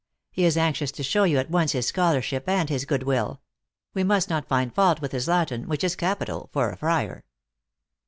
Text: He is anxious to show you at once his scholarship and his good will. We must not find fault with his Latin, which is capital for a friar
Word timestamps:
He 0.31 0.45
is 0.45 0.57
anxious 0.57 0.91
to 0.93 1.03
show 1.03 1.25
you 1.25 1.37
at 1.37 1.51
once 1.51 1.73
his 1.73 1.85
scholarship 1.85 2.49
and 2.49 2.69
his 2.71 2.85
good 2.85 3.03
will. 3.03 3.39
We 3.93 4.03
must 4.03 4.31
not 4.31 4.47
find 4.47 4.73
fault 4.73 4.99
with 4.99 5.11
his 5.11 5.27
Latin, 5.27 5.67
which 5.67 5.83
is 5.83 5.95
capital 5.95 6.49
for 6.51 6.71
a 6.71 6.75
friar 6.77 7.23